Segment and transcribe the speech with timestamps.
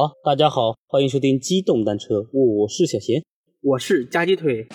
[0.00, 3.22] 好，大家好，欢迎收听机动单车，我是小贤。
[3.60, 4.66] 我是夹鸡腿。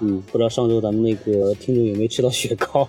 [0.00, 2.88] 嗯，不知道上周咱们那个听众有没有吃到雪糕？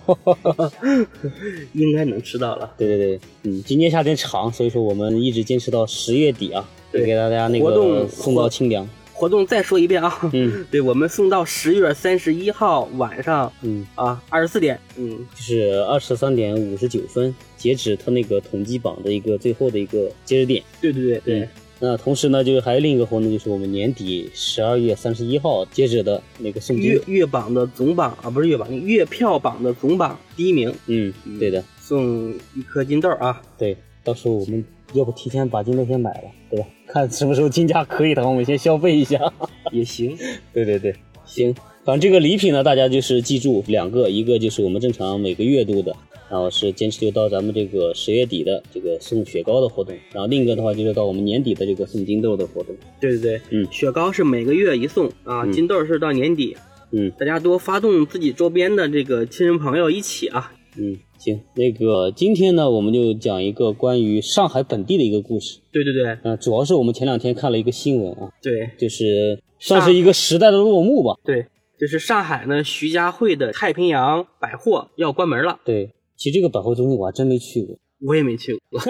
[1.75, 2.73] 应该能吃到了。
[2.77, 8.87] 对对对，嗯，今年夏天长，所以说我们一直坚持到十月底啊，对给大家那个送到清凉。
[9.19, 10.65] 活动再说一遍啊，嗯。
[10.71, 20.63] 对我们送到十月三十一号晚上嗯，啊二十四点，嗯，就是二十三点五十九分，截止他那个统计榜的一个最后的一个截止点。
[20.79, 21.39] 对对对对。
[21.41, 21.49] 嗯，
[21.81, 26.85] 那同时呢，就是还有另一个活动，就是我们年底十二月三十一号截止的那个送金。
[26.85, 27.01] 月。
[27.07, 30.73] 月榜的总榜啊，不是月榜，月票榜的总榜第一名。
[30.87, 36.67] 嗯，对的，送一颗金豆啊，对，到时候我们要不提前把金豆先买了，对吧？
[36.87, 39.19] 看什么时候金价可以的话，我们先消费一下。
[39.71, 40.17] 也行。
[40.53, 40.95] 对对对，
[41.25, 41.53] 行，
[41.85, 45.95] 反正这个礼品呢，大家就是记住两个，一个就是我们正常每个月度的，
[46.29, 52.75] 然后是坚持就到咱们这个十月底的这个送雪糕的活动，然后另一个的话就是到我们年底的这个送金豆的活动。
[52.99, 56.57] 对对对，嗯雪糕是每个月一送啊，嗯金豆是到年底，
[56.91, 60.51] 嗯大家多发动自己周边的这个亲人朋友一起啊。
[60.77, 65.59] 嗯，行，那个今天呢，我们就讲一个关于上海本地的一个故事。
[65.71, 71.13] 对对对嗯、主要是我们前两天看了一个新闻啊，对就是算是一个时代的落幕吧。
[71.23, 71.45] 对，
[71.79, 77.77] 就是上海呢徐家汇的太平洋百货要关门了，对，其实这个百货中心我还真没去过。
[78.07, 78.81] 我也没去过。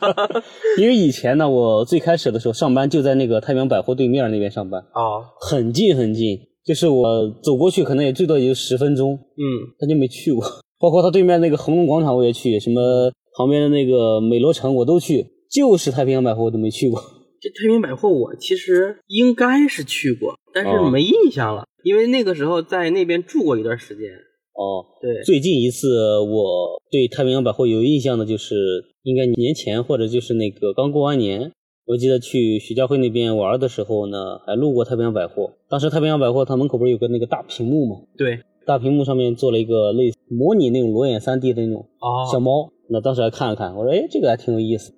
[0.80, 9.44] 因为以前呢，我最开始的时候上班就在那个太平洋百货对面那边上班，哦，很近很近，就是我走过去可能也最多也就十分钟，嗯，
[9.78, 10.42] 他就没去过。
[10.78, 17.00] 包括它对面那个恒隆广场我也去，什么旁边的那个美罗城我都去，就是太平洋百货我都没去过。
[17.40, 24.06] 这太平洋百货我其实应该是去过，但是哦没印象了，因为那个时候在那边住过一段时间。
[24.54, 28.56] 哦，对，最近一次我对太平洋百货有印象的就是
[29.04, 31.52] 应该年前或者就是那个刚过完年，
[31.86, 35.52] 我记得去徐家汇那边玩的时候呢，还路过太平洋百货。
[35.68, 38.00] 当时太平洋百货它门口不是有个那个大屏幕吗？
[38.16, 42.28] 对，大屏幕上面做了一个类似模拟那种裸眼 3D 的那种哦。
[42.30, 44.92] 小猫，那当时还看了看，我说哎这个还挺有意思，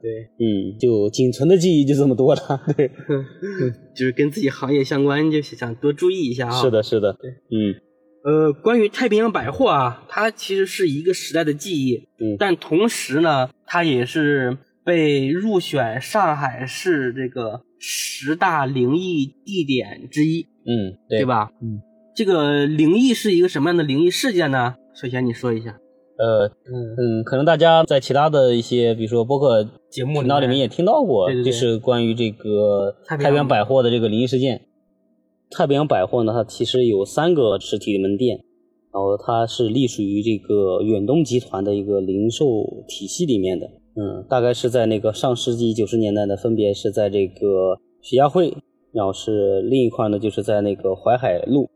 [0.00, 2.40] 对， 嗯，就仅存的记忆就这么多了，
[2.76, 2.88] 对，
[3.96, 6.52] 就是跟自己行业相关，就想多注意一下啊。
[6.52, 7.30] 是，的，是的，对。
[7.30, 7.74] 嗯。
[8.22, 12.36] 呃，关于太平洋百货啊，它其实是一个时代的记忆，嗯。
[12.38, 21.20] 但同时呢，它也是被入选上海市这个十大灵异地点之一，嗯，对。
[21.20, 21.24] 对？
[21.24, 21.50] 吧？
[21.62, 21.80] 嗯，
[22.14, 24.74] 这个灵异是一个什么样的灵异事件呢？
[24.94, 25.78] 首先你说一下。
[26.18, 34.66] 呃，嗯，嗯，可能大家在其他的一些，比如说播客节目频道里面也听到过，对对对就是关于这个太平洋太平洋百货的这个灵异事件。
[35.50, 38.36] 太平洋百货呢，它其实有三个实体门店，
[38.92, 42.44] 然后它是隶属于这个远东集团的一个零售
[42.86, 43.66] 体系里面的。
[43.96, 48.54] 嗯，大概是在那个上世纪九十年代呢，分别是在这个徐家汇，
[48.92, 51.70] 然后是另一块呢，就是在那个淮海路，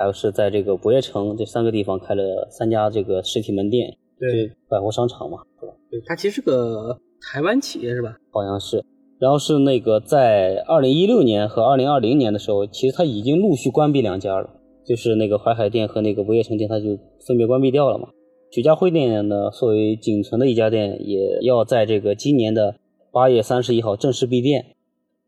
[0.00, 5.74] 还有是在这个不夜城这三个地方开了三家这个实体门店，对，百货商场嘛，是吧？
[5.90, 8.16] 对，它其实是个台湾企业是吧？
[8.30, 8.82] 好像是。
[9.18, 14.48] 然后是那个在二零一六年和二零二零年的时候，其实它已经陆续关闭两家了，
[14.86, 18.08] 就是那个淮海店和那个不夜城店，它就分别关闭掉了嘛。
[18.50, 22.76] 许家汇店呢，作为仅存的一家店，也要在这个今年的
[23.12, 24.64] 八月三十一号正式闭店。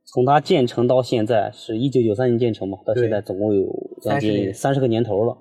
[0.05, 3.67] 从它建成到现在是一九九三年建成嘛，到现在总共有
[4.03, 5.37] 将30近三十个年头了。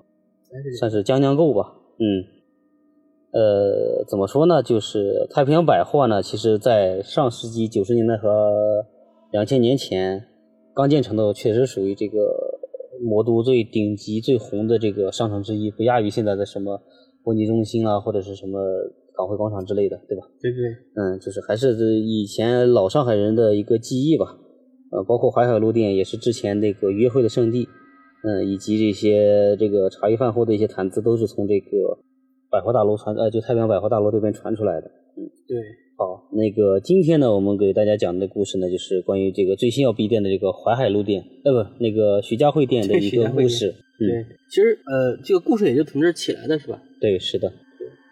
[0.78, 1.72] 算是将将够吧。
[1.98, 2.04] 嗯，
[3.32, 4.62] 呃，怎么说呢？
[4.62, 8.84] 就是太平洋百货呢，其实在上世纪九十年代和
[9.30, 10.26] 两千年前
[10.74, 12.18] 刚建成的，确实属于这个
[13.02, 16.82] 魔都最顶级、最红的这个商场之一，不亚于现在的什么
[17.24, 18.60] 国际中心啊，或者是什么
[19.16, 20.26] 港汇广场之类的，对吧？
[20.38, 20.60] 对对，
[20.96, 24.38] 嗯，就是还是以前老上海人的一个记忆吧。
[24.92, 27.66] 呃，包括淮海路店也是之前那个约会的圣地，
[28.22, 31.98] 嗯，以及这些这个茶余饭后的一些谈资都是从这个
[32.50, 34.86] 百货大楼传，呃，就太平洋百货大楼这边传出来的。
[35.16, 35.58] 嗯对，
[35.98, 43.74] 好，那个今天呢，我们给大家讲的故事呢，就是关于这个最新要闭店的这个淮海路店，呃，不，那个徐家汇店的一个故事。
[43.98, 46.82] 对嗯，，其实呃，这个故事也就从这儿起来的是吧？
[47.00, 47.52] 对，是的。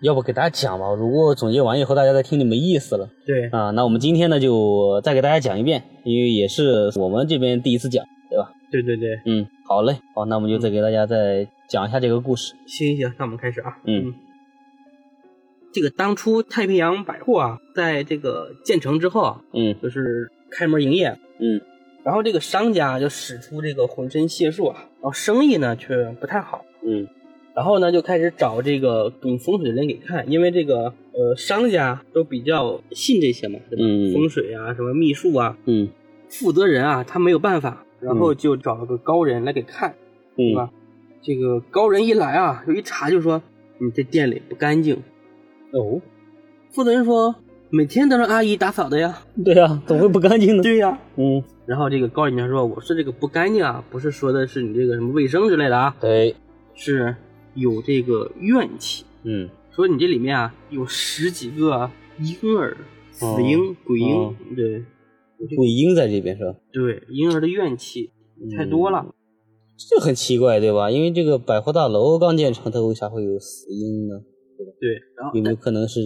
[0.02, 0.92] 要不给大家讲吧？
[0.94, 3.08] 如果总结完以后大家再听就没意思了。
[3.26, 8.50] 对，啊，那我们今天呢就再给大家讲一遍，因为也是我们这边第一次讲，对吧？
[8.70, 12.54] 对对对，嗯，好嘞，好，那我们就再给大家再讲一下这个故事。
[12.66, 13.78] 行行，那我们开始啊。
[13.84, 14.14] 嗯
[15.72, 21.60] 这个当初太平洋百货啊，在这个建成之后啊，嗯就是开门营业，嗯
[22.02, 26.64] 然后这个商家就使出这个浑身解数啊，然后生意呢却不太好。
[26.82, 27.06] 嗯
[27.60, 33.84] 然后呢，就开始找这个懂风水的人给看，因为这个呃商家都比较信这些嘛，对吧？
[33.86, 35.90] 嗯风水啊，什么秘术啊，嗯
[36.30, 39.94] 负责人啊他没有办法，然后就找了个高人来给看，
[40.34, 40.70] 对嗯吧？
[41.20, 43.42] 这个高人一来啊，就一查就说
[43.76, 44.96] 你这店里不干净。
[45.72, 46.00] 哦，
[46.70, 47.34] 负责人说
[47.68, 49.18] 每天都是阿姨打扫的呀。
[49.44, 50.62] 对呀、怎么会不干净呢？
[50.62, 56.34] 对呀、嗯，然后这个高人就说我说这个不干净啊，不是说的是你这个什么卫生之类的啊，对，
[56.74, 57.14] 是
[57.54, 59.04] 有这个怨气。
[59.22, 62.76] 嗯说你这里面啊有十几个婴儿、
[63.12, 64.84] 死婴、鬼婴，哦对
[65.56, 66.54] 鬼婴在这边是吧？
[66.72, 68.10] 对，婴儿的怨气
[68.56, 69.06] 太多了。
[69.88, 70.90] 这很奇怪，对吧？
[70.90, 74.20] 因为这个百货大楼刚建成，它为啥会有死婴呢？
[74.78, 76.00] 对，然后有没有可能是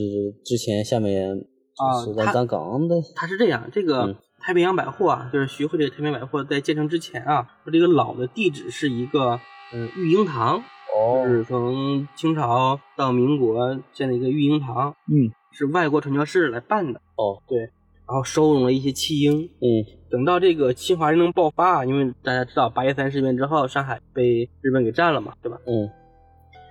[0.45, 1.33] 之前下面
[1.77, 3.03] 啊就是的？
[3.17, 9.41] 它是这样，这个嗯太平洋百货啊，就是徐汇这个太平洋百货在建成之前啊，说这个老的地址是一个
[9.73, 10.63] 呃育婴堂，哦
[11.25, 17.01] 就是从清朝到民国建了一个育婴堂，嗯，是外国传教士来办的。
[17.17, 19.45] 哦，对，然后收容了一些弃婴。
[19.45, 19.67] 嗯
[20.11, 25.59] 等到这个侵华战争爆发啊，因为大家知道八一三事变之后，上海被日本给占了嘛，对吧？
[25.67, 25.91] 嗯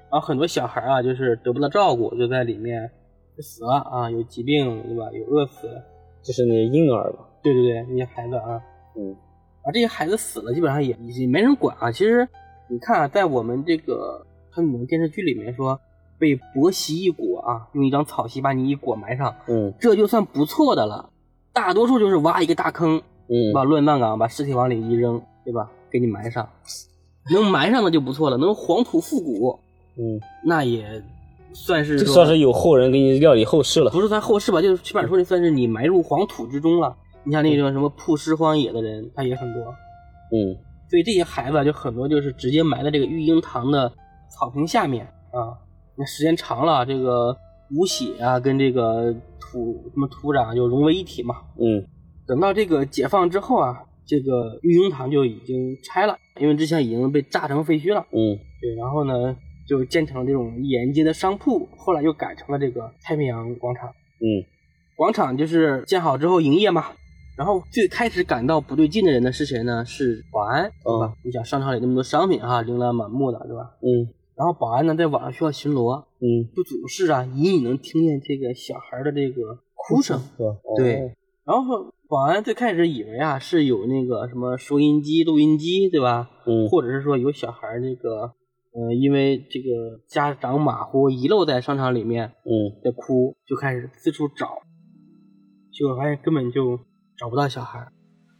[0.10, 2.90] 然后很多小孩啊，就是得不到照顾，就在里面
[3.36, 5.12] 就死了啊，有疾病，对吧？
[5.12, 5.68] 有饿死，
[6.22, 7.19] 就是那些婴儿吧？
[7.42, 8.62] 对对对，那些孩子啊，
[8.96, 9.12] 嗯
[9.64, 11.92] 啊，这些孩子死了，基本上也也没人管啊。
[11.92, 12.26] 其实
[12.74, 15.80] 你看啊，在我们这个很多电视剧里面说，
[16.18, 21.12] 被薄席一裹啊，用一张草席把你一裹埋上，嗯这就算不错的了。
[21.54, 22.98] 大多数就是挖一个大坑，
[23.28, 25.70] 嗯把乱葬岗把尸体往里一扔，对吧？
[25.92, 26.50] 给你埋上，
[27.31, 29.60] 能埋上的就不错了，能黄土复古，
[29.96, 31.04] 嗯，那也
[31.54, 33.92] 算是算是有后人给你料理后事了。
[33.92, 34.60] 不是算后事吧？
[34.64, 36.96] 就是起码说这算是你埋入黄土之中了。
[37.24, 39.64] 你像那种什么曝尸荒野的人，他也很多。
[40.31, 40.58] 嗯
[40.94, 43.92] 所以这些孩子啊就很多就是直接埋在这个育婴堂的
[44.30, 45.57] 草坪下面啊。
[45.98, 47.36] 那时间长了，这个
[47.75, 51.38] 污血啊跟这个土什么土壤就融为一体嘛。
[51.60, 51.84] 嗯
[52.28, 58.06] 等到这个解放之后啊，这个育婴堂就已经拆了，因为之前已经被炸成废墟了。
[58.12, 59.36] 嗯对，然后呢
[59.68, 63.90] 就建成了这种沿街的商铺，后来又改成了这个太平洋广场。
[63.90, 64.45] 嗯
[64.95, 66.86] 广场就是建好之后营业嘛。
[67.35, 69.83] 然后最开始感到不对劲的人呢是谁呢？
[69.85, 71.13] 是保安，对吧？
[71.24, 73.75] 你想商场里那么多商品啊，琳琅满目的，对吧？
[73.81, 80.19] 嗯然后保安呢在晚上需要巡逻，嗯，就总是啊隐隐能听见这个小孩的这个哭声。
[80.38, 81.12] 对哦，
[81.45, 86.31] 然后保安最开始以为啊是有那个什么收音机、录音机，对吧？
[86.47, 88.33] 嗯或者是说有小孩那个，
[88.74, 94.47] 呃，因为这个家长马虎遗漏在商场里面嗯在哭，就开始四处找，
[95.71, 96.80] 结果发现根本就
[97.18, 97.88] 找不到小孩。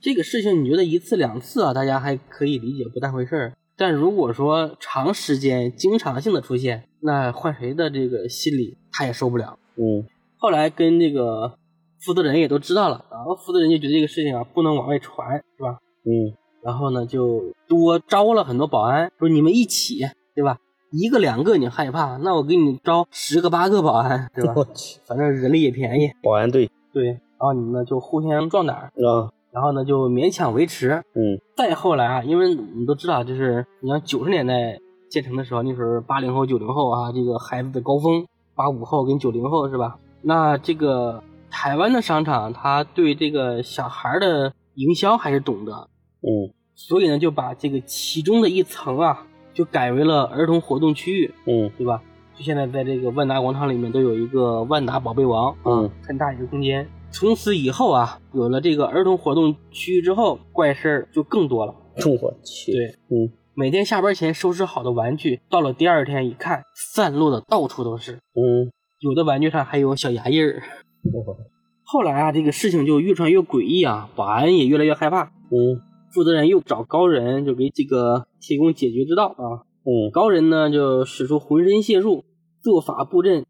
[0.02, 9.58] 这个事情你觉得一次两次啊，大家还可以理解不当回事儿，但如果说长时间、经常性的出现，那换谁的这个心理他也受不了。
[9.76, 10.06] 嗯
[10.38, 11.58] 后来跟这个
[12.02, 15.78] 负责人也都知道了，然后负责人就觉得这个事情啊不能往外传，是吧？
[16.06, 20.00] 嗯然后呢就多招了很多保安，说你们一起，
[20.36, 20.58] 对吧？
[20.92, 24.54] 一个两个你害怕，那我给你招十个八个保安，对吧？
[24.56, 27.20] 我去，反正人力也便宜，保安队对。
[27.44, 30.92] 然后你们呢就互相壮胆儿，啊，然后呢就勉强维持。
[31.14, 40.00] 嗯再后来啊，因为我们都知道，就是你像九十年代建成的时候，那时候八零后、九零后啊，这个孩子的高峰，八五后跟九零后是吧？
[40.22, 41.22] 那这个
[41.52, 45.74] 台湾的商场，他对这个小孩的营销还是懂的，
[46.22, 52.02] 嗯所以呢就把这个其中的一层啊，就改为了儿童活动区域，嗯对吧？
[52.36, 56.88] 就现在在这个万达广场里面都有一个万达宝贝王啊，嗯很大一个空间。
[57.14, 61.76] 从此以后啊，有了这个儿童活动区域之后，怪事儿就更多了。
[62.22, 70.64] 我去，对，嗯每天下班前收拾好的玩具，到了第二天一看，散落的到处都是，嗯有的玩具上还有小牙印儿。
[71.04, 71.38] 我
[71.84, 75.26] 后来啊，这个事情就越传越诡异啊，保安也越来越害怕。
[75.52, 75.80] 嗯
[76.14, 79.62] 负责人又找高人，就给这个提供解决之道啊。
[79.86, 82.26] 嗯高人呢就使出浑身解数，
[82.64, 83.46] 做法布阵。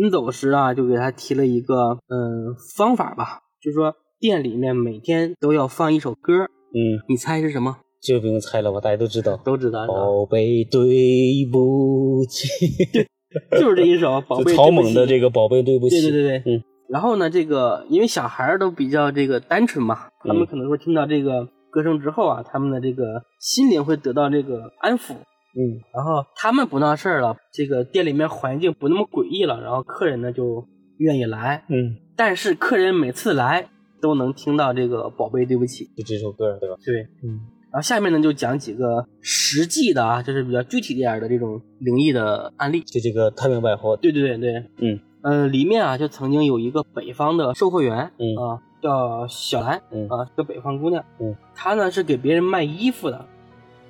[0.00, 7.76] 临走时啊，就给他提了一个嗯方法吧，就是说店里面每天都要放一首歌，嗯，你猜是什么？
[8.02, 8.80] 这不用猜了吧？
[8.80, 9.36] 大家都知道。
[9.44, 12.48] 都知道，宝贝，对不起，
[12.92, 14.44] 对就是这一首 《宝贝》。
[14.48, 16.00] 就草蜢的这个宝贝，对不起。
[16.02, 16.62] 对对对对，嗯。
[16.88, 23.04] 然后呢，这个因为小孩儿都比较这个单纯嘛，他们嗯可能说听到这个歌声之后啊，他们的这个
[23.40, 25.14] 心灵会得到这个安抚，
[25.56, 25.80] 嗯。
[25.92, 30.66] 然后他们不闹事儿了，这个店里面环境不那么诡异了，然后客人呢就
[30.98, 31.64] 愿意来。
[31.68, 31.96] 嗯。
[32.16, 33.68] 但是客人每次来
[34.00, 35.84] 都能听到这个“宝贝对不起。
[35.96, 36.76] 就这首歌对吧？”。
[36.84, 37.40] 对，嗯。
[37.72, 42.80] 然后下面呢就讲几个实际的啊，就是比较具体点儿的这种灵异的案例。
[42.82, 45.00] 就这个太平百货，对对对对，嗯。
[45.22, 48.36] 呃，里面啊就曾经有一个北方的售货员，嗯。
[48.36, 50.06] 啊，叫小兰，嗯。
[50.08, 53.26] 啊，是个北方姑娘，嗯，她呢是给别人卖衣服的，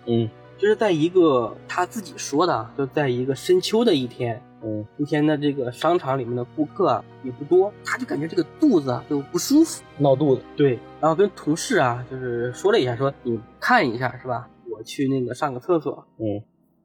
[0.07, 0.31] 嗯
[0.65, 4.83] 就是在一个他自己说的啊，就在一个深秋的一天，嗯。
[4.97, 14.49] 一天的这个商场里面的顾客啊也不多，他就感觉这个肚子啊就不舒服，闹肚子，对，然后跟同事啊就是说了一下，说你看一下是吧？
[14.75, 16.41] 我去那个上个厕所，嗯。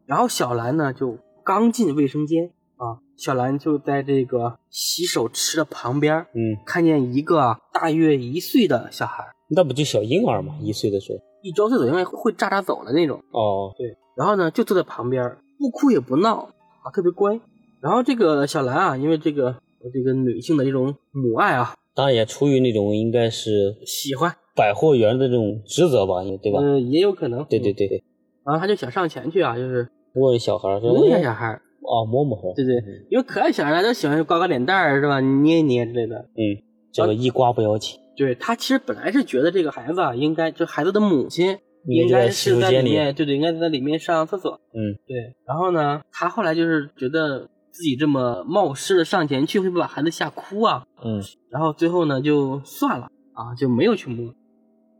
[0.06, 6.26] 然后小兰呢就刚进卫生间啊，小兰就在这个洗手池的旁边。
[6.34, 13.18] 嗯，看见一个啊大约一岁的小孩，那不就小婴儿嘛，一岁的时候，一周岁左右，因为会喳喳走的那种。
[13.32, 15.24] 哦，对，然后呢就坐在旁边，
[15.58, 16.50] 不哭也不闹
[16.84, 17.40] 啊，特别乖。
[17.82, 19.56] 然后这个小兰啊，因为这个
[19.94, 26.60] 这个女性的这种母爱啊，当然也出于那种应该是喜欢，百货员的这种职责吧，对吧？
[26.62, 27.46] 嗯，也有可能。
[27.46, 27.72] 对对。
[27.74, 28.04] 对对，
[28.46, 32.38] 然后他就想上前去啊，就是摸小孩，摸一下哎小孩儿，哦，摸摸？
[32.56, 32.76] 对对，
[33.10, 36.18] 因为可爱小孩儿都喜欢刮刮脸蛋儿是吧，捏一捏之类的。
[36.18, 36.60] 嗯，
[36.92, 44.60] 这个一刮不要紧，对他其实本来是觉得这个孩子啊，应该就孩子的母亲应该是在里里面，对对，应该在里面上厕所。
[44.74, 45.16] 嗯对，
[45.48, 50.84] 然后呢，他后来就是觉得自己这么冒失的上前去，会不会把孩子吓哭啊？
[51.02, 54.26] 嗯然后最后呢，就算了啊，就没有去摸。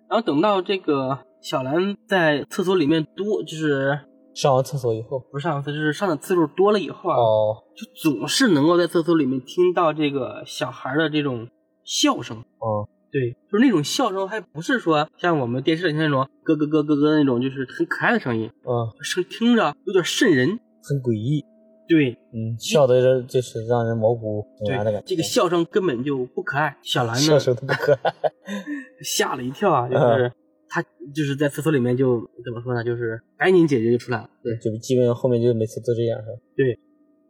[0.10, 4.00] 然后等到这个小兰在厕所里面多，就是
[4.34, 11.50] 上完厕所以后，不是上次，就是上的次数多了以后啊，哦，就总是能够在厕所里面听到这个小孩的这种
[11.84, 12.38] 笑声。
[12.60, 20.60] 哦，对，就是那种笑声，还不是说像我们电视里那种咯咯咯咯咯那种，就是很可爱的声音，嗯，声听着有点瘆人。
[20.82, 21.44] 很诡异，
[21.88, 26.78] 对，嗯，笑的人就是让人毛骨悚然的感觉，这个笑声根本就不可爱。
[26.82, 28.14] 小兰笑呢声都不可爱，
[29.04, 30.32] 吓了一跳啊，就是
[30.70, 30.82] 他
[31.14, 34.30] 就是在厕所里面就怎么说呢，就是赶紧解决就出来了。
[34.42, 36.82] 对，就基本上后面就每次都这样是吧？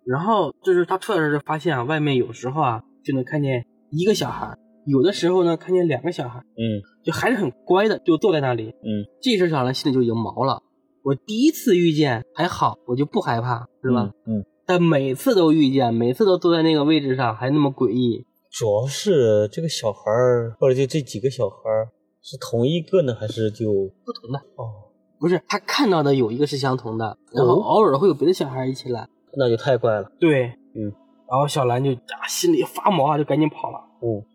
[0.05, 4.57] 然后就是他出来的时候发现啊，外面有时候啊就能看见一个小孩，
[4.89, 8.73] 有的时候呢看见两个小孩，嗯就还是很乖的，就坐在那里。
[8.83, 10.63] 嗯，这时候小兰心里就已经毛了。
[11.03, 14.11] 我第一次遇见还好，我就不害怕，是吧？
[14.25, 14.39] 嗯？
[14.39, 18.25] 嗯，但每次都遇见，每次都坐在那个位置上，还那么诡异。
[18.51, 21.87] 主要是这个小孩儿，或者就这几个小孩儿
[22.21, 23.71] 是同一个呢，还是就
[24.03, 29.07] 不同的哦，不是他看到的有一个是相同的，然后哦偶尔会有别的小孩一起来。
[29.37, 30.91] 那就太怪了，对，嗯，
[31.29, 33.79] 然后小兰就啊心里发毛啊，就赶紧跑了。
[34.01, 34.25] 嗯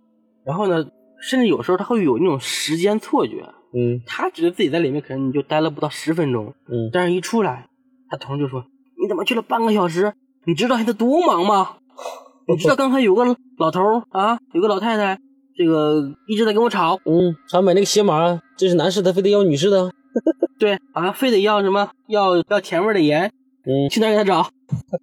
[0.44, 0.84] 然后呢，
[1.20, 7.68] 甚至有时候他会有那种时间错觉，嗯他觉得自己在里面可能你就待了不到十分钟，嗯，但是一出来，
[8.08, 8.64] 他同事就说
[9.02, 10.12] ：“你怎么去了半个小时？
[10.46, 11.76] 你知道现在多忙吗？
[12.46, 13.24] 你知道刚才有个
[13.58, 15.18] 老头儿啊，有个老太太，
[15.56, 19.90] 这个一直在跟我吵，嗯，他买那个鞋码，这是男士的，非得要女士的，
[20.60, 23.32] 对啊，非得要什么要要甜味的盐，
[23.64, 24.50] 嗯去哪儿给他找？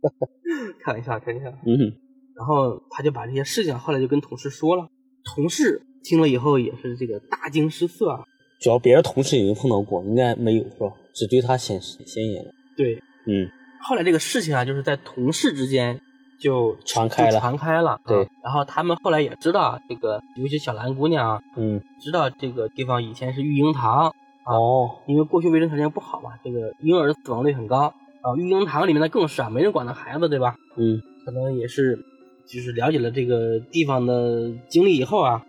[0.85, 1.49] 开玩笑，开玩笑。
[1.65, 1.97] 嗯
[2.35, 4.87] 然后他就把这些事情后来就跟同事说了，
[5.23, 8.23] 同事听了以后也是这个大惊失色啊。
[8.59, 10.03] 主要别的同事有没有碰到过？
[10.03, 10.87] 应该没有是吧？
[11.13, 13.49] 只对他显显眼了，对，嗯
[13.81, 15.99] 后来这个事情啊，就是在同事之间
[16.39, 17.99] 就传开了传开了。
[18.05, 24.13] 对啊然后他们后来也知道这个，尤其小兰姑娘啊，嗯，知道这个地方以前是育婴堂，
[24.45, 27.87] 哦，因为过去卫生条件不好嘛，这个婴儿死亡率很高
[28.21, 28.35] 啊。
[28.37, 30.55] 育婴堂里面的更是啊，没人管的孩子，对吧？
[30.77, 31.99] 嗯可能也是，
[32.45, 35.45] 就是了解了这个地方的经历以后啊，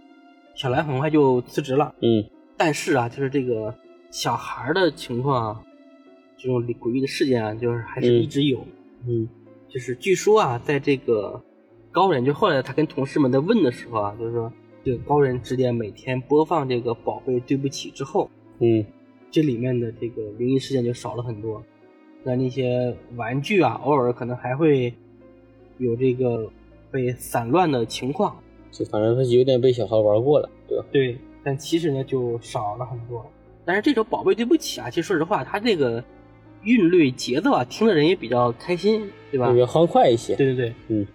[0.54, 1.94] 小兰很快就辞职了。
[2.00, 2.24] 嗯
[2.56, 3.74] 但是啊，就是这个
[4.10, 5.62] 小孩儿的情况啊，
[6.36, 8.64] 这种诡异的事件啊，就是还是嗯一直有。
[9.06, 9.28] 嗯
[9.68, 11.42] 就是据说啊，在这个
[11.90, 14.52] 高人，就后来他跟同事们在问的时候啊，就是说
[14.84, 18.30] 这个高人指点每天播放这个《宝贝对不起》之后，
[18.60, 18.84] 嗯
[19.30, 21.64] 这里面的这个灵异事件就少了很多。
[22.22, 24.94] 那那些玩具啊，偶尔可能还会
[25.78, 26.48] 有这个
[26.92, 28.36] 被散乱的情况，
[28.70, 30.84] 就反正是有点被小孩玩过了，对吧？
[30.92, 33.24] 对，但其实呢就少了很多。
[33.64, 36.02] 但是这首《宝贝对不起》啊，其实说实话，它这个
[36.64, 39.50] 韵律节奏啊，听的人也比较开心，对吧？
[39.52, 41.06] 比较欢快一些，对对对，嗯。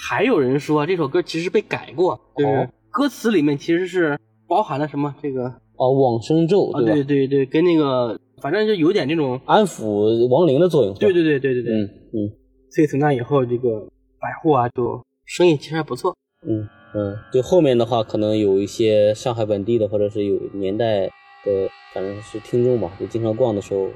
[0.00, 6.94] 还有人说这首歌其实被改过，就是哦歌词里面其实是包含了什么这个哦，往生咒啊，对吧？
[6.94, 11.74] 对对对，跟那个反正就有点这种，安抚亡灵的作用，对对对对对对。
[11.74, 12.32] 嗯嗯
[12.70, 13.80] 所以从那以后，这个
[14.20, 16.16] 百货啊就生意其实还不错。
[16.46, 23.88] 嗯嗯，就后面的话，可能有一些上海本地的，或者是有年代的，反正是听众吧，就经常逛的时候，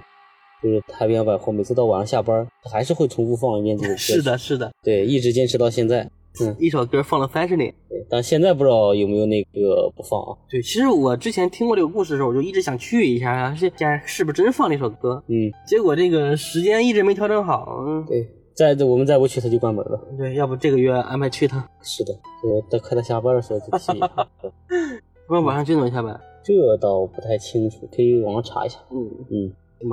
[0.62, 3.96] 就是太平洋百货，每次到晚上下班，他还是会重复放一遍这首歌。
[3.96, 6.08] 是，的，是的，对，一直坚持到现在。
[6.40, 7.70] 嗯一首歌放了三十年。
[7.90, 10.32] 对但现在不知道有没有那个不放啊？
[10.50, 15.22] 对，其实我之前听过这个故事的时候，我就一直想去一下，是现在是不是真放这首歌？
[15.28, 17.84] 嗯，结果这个时间一直没调整好。
[17.86, 20.00] 嗯，对，再我们再不去他就关门了。
[20.16, 22.12] 对，要不这个月安排去一趟，是的，
[22.44, 23.92] 我在快到下班的时候再去。
[25.26, 26.21] 不然晚上就能下班。
[26.44, 28.78] 这倒不太清楚，可以网上查一下。
[28.90, 29.52] 嗯，嗯？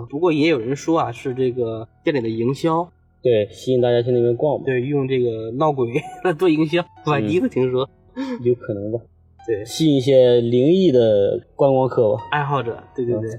[0.10, 5.88] 不过也有人说啊，是这个店里的营销，对，吸引大家去那边逛嘛，对，用这个闹鬼
[6.24, 7.90] 来做营销，我第一次听说。
[8.44, 9.00] 有可能吧。
[9.48, 13.30] 对，吸引一些灵异的观光客吧，爱好者，对对对。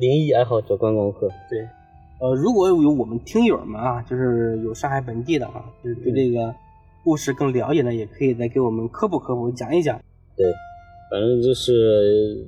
[0.00, 1.28] 灵异爱好者观光客。
[1.50, 1.68] 对，
[2.20, 6.54] 呃，如果有我们听友们啊，就是有上海本地的啊，就是对这个
[7.02, 9.98] 故事更了解的，也可以再给我们科普科普，讲一讲。
[10.36, 10.46] 对，
[11.10, 12.46] 反正就是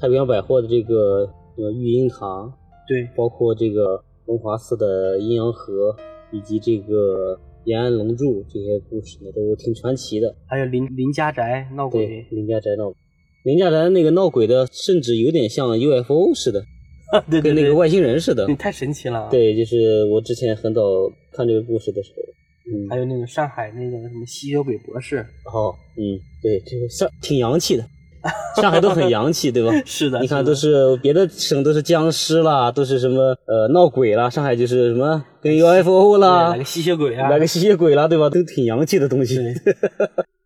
[0.00, 2.50] 太平洋百货的这个呃育婴堂，
[2.88, 5.94] 对，包括这个龙华寺的阴阳河，
[6.32, 10.34] 以及这个延安龙柱这些故事呢，都挺传奇的。
[10.46, 12.90] 还有林林家宅闹鬼，，林家宅闹，
[13.44, 16.64] 林家宅那个闹鬼的，甚至有点像 UFO 似的，
[17.30, 18.46] 对对对，跟那个外星人似的。
[18.46, 20.82] 你太神奇了。，对，就是我之前很早
[21.32, 22.22] 看这个故事的时候，
[22.70, 25.18] 嗯，还有那个上海那个什么吸血鬼博士，
[25.52, 27.84] 哦，嗯，对，这个上挺洋气的，
[28.60, 29.72] 上海都很洋气，对吧？
[29.84, 38.28] 是的，你看，都是别的省都是僵尸啦，都是什么呃闹鬼啦，上海就是什么跟 UFO 啦来，个吸血鬼啊，来个吸血鬼啦，对吧？
[38.30, 39.36] 都挺洋气的东西。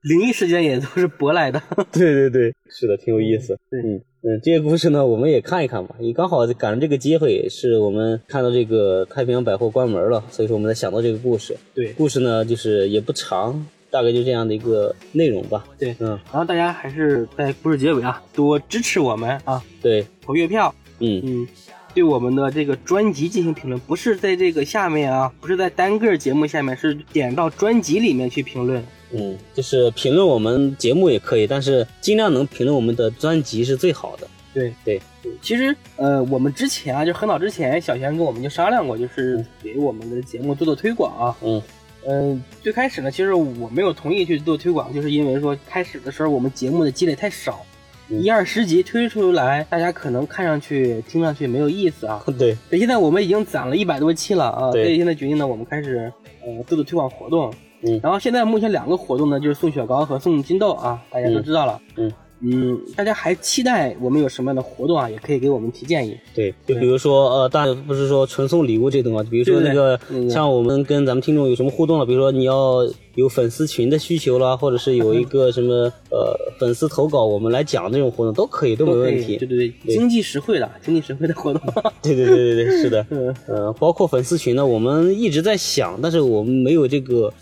[0.02, 1.60] 灵异事件也都是舶来的。
[1.90, 3.58] 对对对，是的，挺有意思。
[3.70, 5.94] 对嗯嗯，这些故事呢，我们也看一看吧。
[6.00, 11.54] 也刚好赶上这个机会，是我们看到这个太平洋百货关门了，所以说我们才想到这个故事。
[11.74, 15.66] 对故事呢，就是也不长，大概就这样的一个内容吧。
[15.78, 21.48] 对，嗯，然后大家还是在故事结尾啊，多支持我们啊，对，投月票，嗯嗯，
[21.92, 28.82] 对我们的这个专辑进行评论，不是在这个下面啊，不是在单个节目下面，是点到专辑里面去评论。
[29.16, 34.26] 嗯，就是评论我们节目也可以，但是尽量能评论我们的专辑是最好的。
[34.52, 34.74] 对。
[34.84, 35.00] 对，
[35.40, 41.36] 其实呃，我们之前啊，就很早之前，小贤跟我们就商量过，就是给我们的节目做做推广啊。
[41.42, 41.62] 嗯。
[42.06, 47.64] 嗯、最开始呢，其实我没有同意去做推广，就是因为说开始的时候我们节目的积累太少，
[48.10, 48.22] 嗯。
[48.22, 52.22] 一二十集推出来，大家可能看上去、听上去没有意思啊。
[52.38, 56.12] 对，对，现在我们已经攒了一百多期了啊，所以现在决定呢，我们开始
[56.44, 57.50] 呃做做推广活动。
[57.86, 61.80] 嗯然后现在目前两个活动呢，就是送雪糕和送金豆啊，大家都知道了。
[61.96, 62.12] 嗯
[62.46, 65.08] 嗯，大家还期待我们有什么样的活动啊？
[65.08, 66.14] 也可以给我们提建议。
[66.34, 79.38] 对，就比如说呃，大家不是说纯送礼物这种啊，比如说那个像我们跟咱们听众有什么互动了，比如说你要有粉丝群的需求啦，或者是有一个什么呃粉丝投稿我们来讲这种活动都可以，都没问题。
[79.38, 81.62] 对对对，经济实惠的，经济实惠的活动。
[82.02, 83.06] 对对对对对，是的。
[83.08, 87.32] 嗯，呃，包括粉丝群呢，我们一直在想，但是我们没有这个呃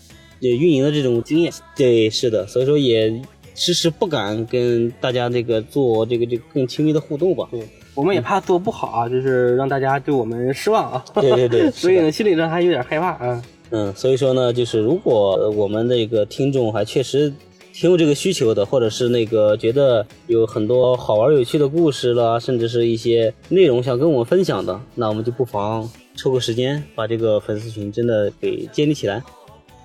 [0.49, 1.51] 运营的这种经验。
[1.75, 3.21] 对，是的，所以说也
[3.55, 7.47] 迟迟不敢跟大家这个做这个这个更亲密的互动吧。
[7.51, 7.61] 对，
[7.95, 11.05] 我们也怕做不好啊，就是让大家对我们失望啊。
[11.15, 13.43] 对对对，所以呢，心理上还有点害怕啊。
[13.69, 17.33] 嗯，所以说呢，就是如果我们这个听众还确实
[17.73, 29.23] 挺有这个需求的，或者是那个觉得有很多好玩有趣的故事啦，甚至是一些内容想跟我们分享的，那我们就不妨抽个时间把这个粉丝群真的给建立起来。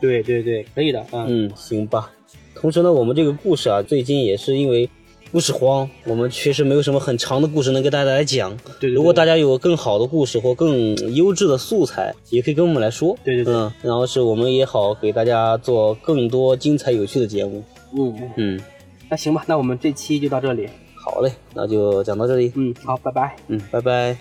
[0.00, 1.24] 对对对，可以的啊。
[1.28, 2.10] 嗯，行吧。
[2.54, 4.88] 同时呢，我们这个故事啊，最近也是因为
[5.30, 8.56] 故事荒，我们确实没有什么很长的故事能给大家来讲。
[8.56, 13.16] 对对对如果大家有更好的故事或更优质的素材，也可以跟我们来说。
[13.22, 17.62] 对对对嗯，然后是我们也好给大家做更多精彩有趣的节目。
[17.96, 18.60] 嗯嗯，嗯，
[19.08, 20.68] 那行吧，那我们这期就到这里。
[20.94, 22.52] 好嘞，那就讲到这里。
[22.56, 23.36] 嗯，好，拜拜。
[23.46, 24.16] 嗯，拜拜。